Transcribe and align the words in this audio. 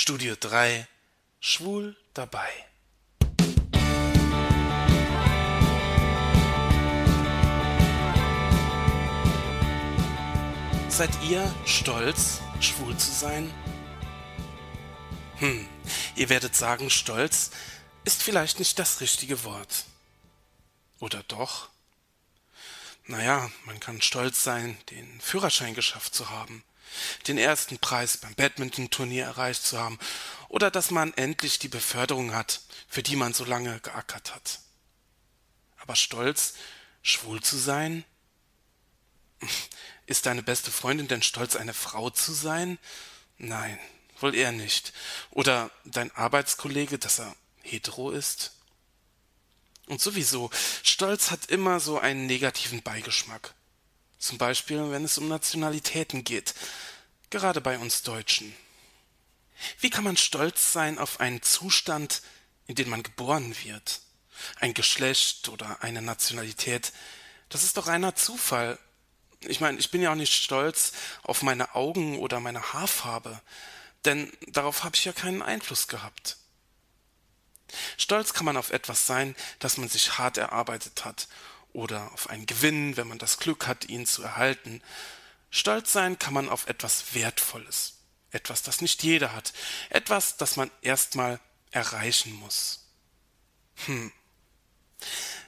Studio 0.00 0.36
3 0.38 0.86
Schwul 1.40 1.96
dabei. 2.14 2.48
Seid 10.88 11.10
ihr 11.28 11.52
stolz, 11.66 12.40
schwul 12.60 12.96
zu 12.96 13.10
sein? 13.10 13.52
Hm, 15.38 15.68
ihr 16.14 16.28
werdet 16.28 16.54
sagen, 16.54 16.90
stolz 16.90 17.50
ist 18.04 18.22
vielleicht 18.22 18.60
nicht 18.60 18.78
das 18.78 19.00
richtige 19.00 19.42
Wort. 19.42 19.84
Oder 21.00 21.24
doch? 21.24 21.70
Naja, 23.06 23.50
man 23.64 23.80
kann 23.80 24.00
stolz 24.00 24.44
sein, 24.44 24.78
den 24.90 25.20
Führerschein 25.20 25.74
geschafft 25.74 26.14
zu 26.14 26.30
haben, 26.30 26.62
den 27.26 27.38
ersten 27.38 27.78
Preis 27.78 28.16
beim 28.16 28.34
Badminton-Turnier 28.34 29.24
erreicht 29.24 29.64
zu 29.64 29.78
haben 29.78 29.98
oder 30.48 30.70
dass 30.70 30.90
man 30.90 31.12
endlich 31.14 31.58
die 31.58 31.68
Beförderung 31.68 32.34
hat, 32.34 32.60
für 32.88 33.02
die 33.02 33.16
man 33.16 33.34
so 33.34 33.44
lange 33.44 33.80
geackert 33.80 34.34
hat. 34.34 34.60
Aber 35.78 35.96
stolz, 35.96 36.54
schwul 37.02 37.42
zu 37.42 37.56
sein? 37.56 38.04
Ist 40.06 40.26
deine 40.26 40.42
beste 40.42 40.70
Freundin 40.70 41.08
denn 41.08 41.22
stolz, 41.22 41.54
eine 41.54 41.74
Frau 41.74 42.08
zu 42.08 42.32
sein? 42.32 42.78
Nein, 43.36 43.78
wohl 44.20 44.34
eher 44.34 44.52
nicht. 44.52 44.92
Oder 45.30 45.70
dein 45.84 46.10
Arbeitskollege, 46.16 46.98
dass 46.98 47.18
er 47.18 47.36
hetero 47.62 48.10
ist? 48.10 48.52
Und 49.86 50.00
sowieso, 50.00 50.50
Stolz 50.82 51.30
hat 51.30 51.46
immer 51.46 51.80
so 51.80 51.98
einen 51.98 52.26
negativen 52.26 52.82
Beigeschmack. 52.82 53.54
Zum 54.18 54.38
Beispiel, 54.38 54.90
wenn 54.90 55.04
es 55.04 55.18
um 55.18 55.28
Nationalitäten 55.28 56.24
geht. 56.24 56.54
Gerade 57.30 57.60
bei 57.60 57.78
uns 57.78 58.02
Deutschen. 58.02 58.54
Wie 59.80 59.90
kann 59.90 60.04
man 60.04 60.16
stolz 60.16 60.72
sein 60.72 60.98
auf 60.98 61.20
einen 61.20 61.42
Zustand, 61.42 62.22
in 62.66 62.74
den 62.74 62.88
man 62.88 63.02
geboren 63.02 63.54
wird? 63.64 64.00
Ein 64.60 64.74
Geschlecht 64.74 65.48
oder 65.48 65.82
eine 65.82 66.00
Nationalität, 66.00 66.92
das 67.48 67.64
ist 67.64 67.76
doch 67.76 67.88
reiner 67.88 68.14
Zufall 68.14 68.78
ich 69.40 69.60
meine, 69.60 69.78
ich 69.78 69.90
bin 69.90 70.02
ja 70.02 70.10
auch 70.10 70.16
nicht 70.16 70.32
stolz 70.32 70.92
auf 71.22 71.42
meine 71.42 71.74
Augen 71.74 72.18
oder 72.18 72.40
meine 72.40 72.72
Haarfarbe, 72.72 73.40
denn 74.04 74.32
darauf 74.48 74.84
habe 74.84 74.96
ich 74.96 75.04
ja 75.04 75.12
keinen 75.12 75.42
Einfluss 75.42 75.88
gehabt. 75.88 76.36
Stolz 77.96 78.32
kann 78.32 78.46
man 78.46 78.56
auf 78.56 78.70
etwas 78.70 79.06
sein, 79.06 79.36
das 79.58 79.76
man 79.76 79.88
sich 79.88 80.18
hart 80.18 80.38
erarbeitet 80.38 81.04
hat, 81.04 81.28
oder 81.72 82.12
auf 82.12 82.30
einen 82.30 82.46
Gewinn, 82.46 82.96
wenn 82.96 83.08
man 83.08 83.18
das 83.18 83.38
Glück 83.38 83.66
hat, 83.66 83.88
ihn 83.88 84.06
zu 84.06 84.22
erhalten. 84.22 84.82
Stolz 85.50 85.92
sein 85.92 86.18
kann 86.18 86.34
man 86.34 86.48
auf 86.48 86.66
etwas 86.66 87.14
Wertvolles, 87.14 87.98
etwas, 88.30 88.62
das 88.62 88.80
nicht 88.80 89.02
jeder 89.02 89.32
hat, 89.32 89.52
etwas, 89.90 90.36
das 90.36 90.56
man 90.56 90.70
erstmal 90.82 91.40
erreichen 91.70 92.32
muss. 92.32 92.86
Hm. 93.86 94.12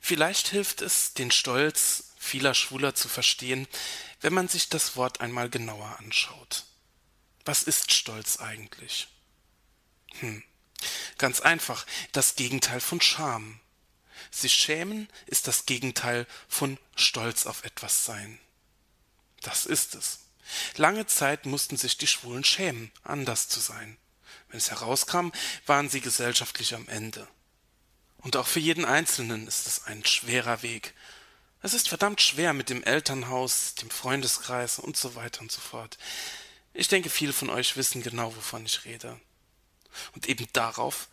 Vielleicht 0.00 0.48
hilft 0.48 0.82
es, 0.82 1.14
den 1.14 1.30
Stolz 1.30 2.12
vieler 2.18 2.54
Schwuler 2.54 2.94
zu 2.94 3.08
verstehen, 3.08 3.66
wenn 4.20 4.34
man 4.34 4.48
sich 4.48 4.68
das 4.68 4.96
Wort 4.96 5.20
einmal 5.20 5.48
genauer 5.48 5.98
anschaut. 5.98 6.64
Was 7.44 7.62
ist 7.62 7.92
Stolz 7.92 8.38
eigentlich? 8.38 9.08
Hm. 10.18 10.42
Ganz 11.18 11.40
einfach, 11.40 11.86
das 12.12 12.34
Gegenteil 12.34 12.80
von 12.80 13.00
Scham. 13.00 13.60
Sich 14.30 14.52
schämen 14.52 15.08
ist 15.26 15.46
das 15.48 15.66
Gegenteil 15.66 16.26
von 16.48 16.78
Stolz 16.94 17.46
auf 17.46 17.64
etwas 17.64 18.04
sein. 18.04 18.38
Das 19.42 19.66
ist 19.66 19.94
es. 19.94 20.20
Lange 20.76 21.06
Zeit 21.06 21.46
mussten 21.46 21.76
sich 21.76 21.98
die 21.98 22.06
Schwulen 22.06 22.44
schämen, 22.44 22.90
anders 23.02 23.48
zu 23.48 23.60
sein. 23.60 23.96
Wenn 24.48 24.58
es 24.58 24.70
herauskam, 24.70 25.30
waren 25.66 25.88
sie 25.88 26.00
gesellschaftlich 26.00 26.74
am 26.74 26.88
Ende. 26.88 27.26
Und 28.18 28.36
auch 28.36 28.46
für 28.46 28.60
jeden 28.60 28.84
Einzelnen 28.84 29.46
ist 29.46 29.66
es 29.66 29.84
ein 29.84 30.04
schwerer 30.04 30.62
Weg, 30.62 30.94
es 31.66 31.74
ist 31.74 31.88
verdammt 31.88 32.20
schwer 32.20 32.52
mit 32.52 32.70
dem 32.70 32.84
Elternhaus, 32.84 33.74
dem 33.74 33.90
Freundeskreis 33.90 34.78
und 34.78 34.96
so 34.96 35.16
weiter 35.16 35.40
und 35.40 35.50
so 35.50 35.60
fort. 35.60 35.98
Ich 36.74 36.86
denke, 36.86 37.10
viele 37.10 37.32
von 37.32 37.50
euch 37.50 37.76
wissen 37.76 38.04
genau, 38.04 38.36
wovon 38.36 38.64
ich 38.66 38.84
rede. 38.84 39.18
Und 40.14 40.28
eben 40.28 40.46
darauf 40.52 41.08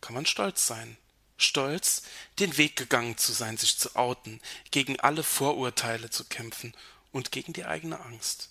kann 0.00 0.14
man 0.14 0.24
stolz 0.24 0.66
sein. 0.66 0.96
Stolz, 1.38 2.02
den 2.40 2.56
Weg 2.56 2.76
gegangen 2.76 3.16
zu 3.16 3.32
sein, 3.32 3.56
sich 3.56 3.78
zu 3.78 3.96
outen, 3.96 4.40
gegen 4.70 5.00
alle 5.00 5.22
Vorurteile 5.22 6.10
zu 6.10 6.24
kämpfen 6.24 6.74
und 7.12 7.32
gegen 7.32 7.52
die 7.52 7.64
eigene 7.64 8.00
Angst. 8.00 8.50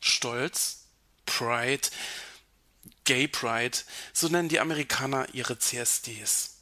Stolz, 0.00 0.86
Pride, 1.26 1.88
Gay 3.04 3.28
Pride, 3.28 3.78
so 4.12 4.28
nennen 4.28 4.48
die 4.48 4.60
Amerikaner 4.60 5.28
ihre 5.34 5.58
CSDs. 5.58 6.56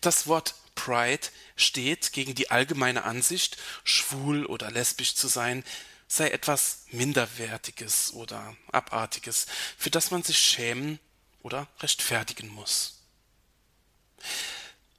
Das 0.00 0.26
Wort 0.26 0.54
Pride 0.74 1.28
steht 1.56 2.12
gegen 2.12 2.34
die 2.34 2.50
allgemeine 2.50 3.04
Ansicht, 3.04 3.56
schwul 3.84 4.46
oder 4.46 4.70
lesbisch 4.70 5.14
zu 5.14 5.28
sein, 5.28 5.64
sei 6.08 6.30
etwas 6.30 6.84
Minderwertiges 6.90 8.12
oder 8.14 8.56
Abartiges, 8.72 9.46
für 9.76 9.90
das 9.90 10.10
man 10.10 10.22
sich 10.22 10.38
schämen 10.38 10.98
oder 11.42 11.68
rechtfertigen 11.80 12.48
muss. 12.48 12.97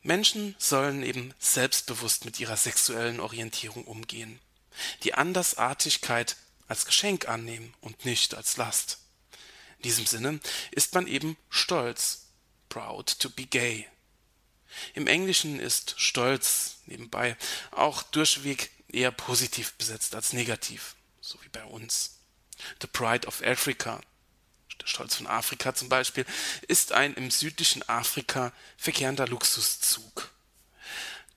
Menschen 0.10 0.56
sollen 0.58 1.04
eben 1.04 1.36
selbstbewusst 1.38 2.26
mit 2.26 2.40
ihrer 2.40 2.58
sexuellen 2.58 3.20
Orientierung 3.20 3.84
umgehen, 3.84 4.40
die 5.04 5.14
Andersartigkeit 5.14 6.36
als 6.68 6.88
Geschenk 6.88 7.30
annehmen 7.30 7.76
und 7.80 8.06
nicht 8.06 8.34
als 8.34 8.58
Last. 8.58 8.98
In 9.78 9.84
diesem 9.84 10.08
Sinne 10.08 10.40
ist 10.72 10.96
man 10.96 11.06
eben 11.06 11.38
stolz, 11.52 12.26
proud 12.70 13.20
to 13.20 13.30
be 13.30 13.46
gay. 13.46 13.88
Im 14.96 15.06
Englischen 15.06 15.60
ist 15.60 15.94
Stolz 16.00 16.78
nebenbei 16.88 17.38
auch 17.70 18.02
durchweg 18.02 18.72
eher 18.88 19.12
positiv 19.12 19.74
besetzt 19.74 20.16
als 20.16 20.34
negativ, 20.34 20.96
so 21.22 21.40
wie 21.44 21.50
bei 21.50 21.64
uns. 21.64 22.18
The 22.82 22.88
Pride 22.88 23.28
of 23.28 23.44
Africa, 23.44 24.02
Stolz 24.90 25.16
von 25.16 25.28
Afrika 25.28 25.74
zum 25.74 25.90
Beispiel, 25.90 26.26
ist 26.68 26.92
ein 26.92 27.14
im 27.14 27.32
südlichen 27.32 27.88
Afrika 27.88 28.52
verkehrender 28.78 29.28
Luxuszug. 29.28 30.32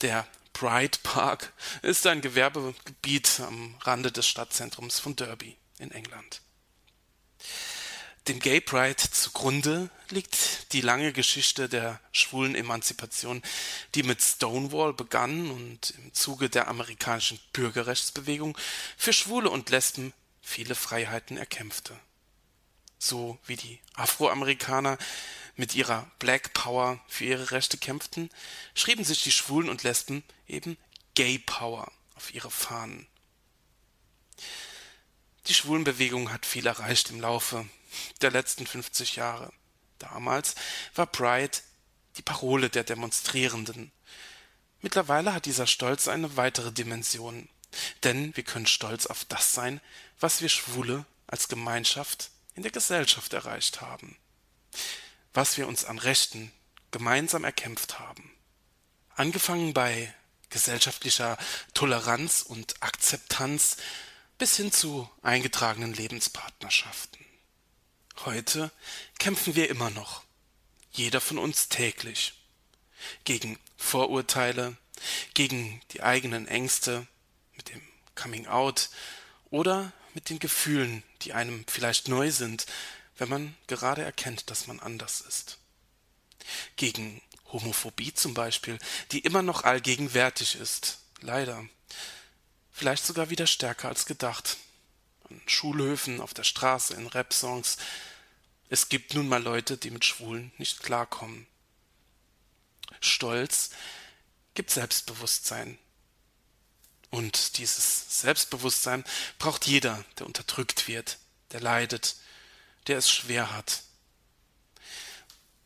Der 0.01 0.27
Pride 0.53 0.99
Park 1.03 1.53
ist 1.83 2.07
ein 2.07 2.21
Gewerbegebiet 2.21 3.41
am 3.41 3.75
Rande 3.83 4.13
des 4.13 4.27
Stadtzentrums 4.27 4.99
von 4.99 5.17
Derby 5.17 5.57
in 5.79 5.91
England. 5.91 6.41
Dem 8.29 8.39
Gay 8.39 8.61
Pride 8.61 9.03
zugrunde 9.11 9.91
liegt 10.11 10.73
die 10.73 10.81
lange 10.81 11.13
Geschichte 11.13 11.69
der 11.69 12.01
schwulen 12.13 12.55
Emanzipation, 12.55 13.43
die 13.97 14.05
mit 14.05 14.23
Stonewall 14.23 14.93
begann 14.93 15.51
und 15.51 15.91
im 15.99 16.15
Zuge 16.15 16.49
der 16.49 16.69
amerikanischen 16.69 17.41
Bürgerrechtsbewegung 17.53 18.57
für 18.97 19.13
Schwule 19.13 19.51
und 19.51 19.71
Lesben 19.71 20.13
viele 20.41 20.77
Freiheiten 20.77 21.37
erkämpfte. 21.37 21.99
So 23.05 23.37
wie 23.47 23.57
die 23.57 23.81
Afroamerikaner 23.95 24.97
mit 25.57 25.75
ihrer 25.75 26.09
Black 26.21 26.53
Power 26.53 27.01
für 27.09 27.25
ihre 27.25 27.51
Rechte 27.51 27.77
kämpften, 27.77 28.31
schrieben 28.77 29.05
sich 29.05 29.25
die 29.25 29.33
Schwulen 29.33 29.69
und 29.69 29.83
Lesben 29.83 30.23
eben 30.47 30.79
Gay 31.17 31.41
Power 31.41 31.91
auf 32.15 32.33
ihre 32.33 32.53
Fahnen. 32.53 33.09
Die 35.49 35.55
Schwulenbewegung 35.55 36.33
hat 36.33 36.47
viel 36.47 36.65
erreicht 36.65 37.11
im 37.11 37.21
Laufe 37.21 37.67
der 38.21 38.31
letzten 38.31 38.69
50 38.69 39.17
Jahre. 39.17 39.53
Damals 39.99 40.55
war 40.95 41.07
Pride 41.07 41.59
die 42.19 42.23
Parole 42.23 42.71
der 42.71 42.85
Demonstrierenden. 42.85 43.91
Mittlerweile 44.81 45.35
hat 45.35 45.47
dieser 45.47 45.67
Stolz 45.67 46.07
eine 46.07 46.37
weitere 46.37 46.71
Dimension, 46.71 47.49
denn 48.05 48.37
wir 48.37 48.45
können 48.45 48.69
stolz 48.69 49.07
auf 49.07 49.25
das 49.25 49.53
sein, 49.53 49.81
was 50.21 50.41
wir 50.41 50.49
Schwule 50.49 51.05
als 51.27 51.49
Gemeinschaft 51.49 52.31
in 52.55 52.63
der 52.63 52.73
Gesellschaft 52.73 53.33
erreicht 53.33 53.81
haben, 53.81 54.17
was 55.33 55.57
wir 55.57 55.67
uns 55.67 55.85
an 55.85 55.99
Rechten 55.99 56.53
gemeinsam 56.91 57.45
erkämpft 57.45 57.99
haben. 57.99 58.31
Angefangen 59.15 59.73
bei 59.73 60.15
gesellschaftlicher 60.51 61.39
Toleranz 61.75 62.43
und 62.43 62.83
Akzeptanz 62.83 63.79
bis 64.39 64.57
hin 64.57 64.73
zu 64.73 65.09
eingetragenen 65.23 65.95
Lebenspartnerschaften. 65.95 67.25
Heute 68.25 68.71
kämpfen 69.19 69.55
wir 69.55 69.71
immer 69.71 69.91
noch, 69.91 70.23
jeder 70.91 71.21
von 71.21 71.39
uns 71.39 71.69
täglich, 71.69 72.35
gegen 73.25 73.59
Vorurteile, 73.77 74.77
gegen 75.35 75.81
die 75.93 76.03
eigenen 76.03 76.47
Ängste, 76.47 77.07
mit 77.57 77.71
dem 77.71 77.83
Coming 78.15 78.47
Out 78.47 78.91
oder 79.51 79.93
mit 80.15 80.31
den 80.31 80.39
Gefühlen, 80.39 81.03
die 81.23 81.33
einem 81.33 81.65
vielleicht 81.69 82.09
neu 82.09 82.31
sind, 82.31 82.67
wenn 83.17 83.29
man 83.29 83.57
gerade 83.67 84.03
erkennt, 84.03 84.51
dass 84.51 84.67
man 84.67 84.81
anders 84.81 85.21
ist. 85.21 85.59
Gegen 86.77 87.23
Homophobie 87.53 88.15
zum 88.15 88.35
Beispiel, 88.35 88.79
die 89.13 89.21
immer 89.21 89.43
noch 89.43 89.65
allgegenwärtig 89.65 90.57
ist, 90.57 90.99
leider. 91.21 91.65
Vielleicht 92.73 93.05
sogar 93.05 93.31
wieder 93.31 93.47
stärker 93.47 93.89
als 93.89 94.07
gedacht. 94.07 94.57
An 95.29 95.41
Schulhöfen, 95.47 96.21
auf 96.21 96.35
der 96.35 96.45
Straße, 96.45 96.95
in 96.95 97.07
Rap-Songs, 97.07 97.77
Es 98.69 98.89
gibt 98.89 99.13
nun 99.13 99.29
mal 99.29 99.43
Leute, 99.43 99.77
die 99.77 99.91
mit 99.91 100.05
Schwulen 100.05 100.51
nicht 100.57 100.83
klarkommen. 100.83 101.47
Stolz 103.01 103.71
gibt 104.55 104.71
Selbstbewusstsein. 104.71 105.79
Und 107.13 107.59
dieses 107.59 108.23
Selbstbewusstsein 108.23 109.05
braucht 109.39 109.67
jeder, 109.67 110.03
der 110.19 110.25
unterdrückt 110.25 110.89
wird, 110.89 111.19
der 111.51 111.61
leidet, 111.61 112.17
der 112.87 112.97
es 112.97 113.11
schwer 113.11 113.53
hat. 113.53 113.83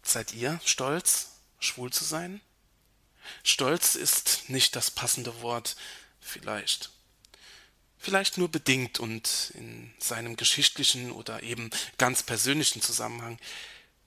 Seid 0.02 0.34
ihr 0.34 0.60
stolz, 0.64 1.28
schwul 1.60 1.93
zu 1.93 2.02
sein? 2.02 2.40
Stolz 3.44 3.94
ist 3.94 4.50
nicht 4.50 4.75
das 4.75 4.90
passende 4.90 5.40
Wort, 5.40 5.76
vielleicht. 6.20 6.90
Vielleicht 7.96 8.38
nur 8.38 8.50
bedingt 8.50 8.98
und 8.98 9.52
in 9.54 9.94
seinem 10.00 10.34
geschichtlichen 10.34 11.12
oder 11.12 11.44
eben 11.44 11.70
ganz 11.96 12.25
persönlichen 12.25 12.82
Zusammenhang. 12.82 13.38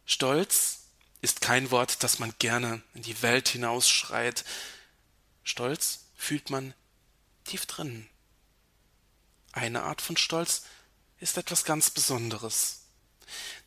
Stolz 0.05 0.79
ist 1.21 1.39
kein 1.39 1.71
Wort, 1.71 2.03
das 2.03 2.19
man 2.19 2.33
gerne 2.39 2.81
in 2.93 3.03
die 3.03 3.21
Welt 3.21 3.47
hinausschreit. 3.47 4.43
Stolz 5.45 6.01
fühlt 6.17 6.49
man 6.49 6.73
tief 7.49 7.65
drin. 7.65 8.07
Eine 9.51 9.83
Art 9.83 10.01
von 10.01 10.17
Stolz 10.17 10.63
ist 11.19 11.37
etwas 11.37 11.63
ganz 11.63 11.89
Besonderes. 11.89 12.81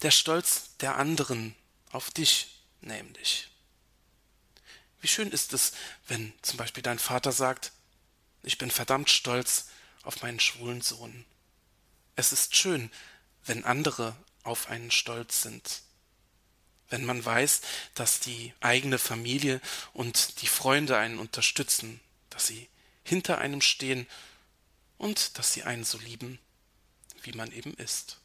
Der 0.03 0.11
Stolz 0.11 0.77
der 0.81 0.97
anderen 0.97 1.55
auf 1.91 2.11
dich 2.11 2.63
nämlich. 2.81 3.49
Wie 5.01 5.09
schön 5.09 5.31
ist 5.33 5.53
es, 5.53 5.73
wenn 6.07 6.33
zum 6.43 6.59
Beispiel 6.59 6.83
dein 6.83 6.99
Vater 6.99 7.33
sagt, 7.33 7.73
ich 8.45 8.57
bin 8.59 8.71
verdammt 8.71 9.11
stolz 9.11 9.67
auf 10.03 10.23
meinen 10.23 10.41
schwulen 10.41 10.81
Sohn. 10.81 11.25
Es 12.15 12.33
ist 12.33 12.57
schön, 12.57 12.91
wenn 13.45 13.65
andere 13.65 14.17
auf 14.45 14.69
einen 14.69 14.91
stolz 14.91 15.43
sind. 15.43 15.83
Wenn 16.89 17.05
man 17.05 17.25
weiß, 17.25 17.63
dass 17.95 18.21
die 18.21 18.55
eigene 18.61 18.99
Familie 18.99 19.61
und 19.93 20.41
die 20.43 20.47
Freunde 20.47 20.97
einen 20.99 21.19
unterstützen, 21.19 22.01
dass 22.31 22.47
sie 22.47 22.69
hinter 23.05 23.39
einem 23.39 23.61
stehen 23.61 24.07
und 24.99 25.39
dass 25.39 25.53
sie 25.53 25.65
einen 25.65 25.85
so 25.85 25.99
lieben, 25.99 26.39
wie 27.23 27.33
man 27.33 27.53
eben 27.53 27.75
ist. 27.75 28.22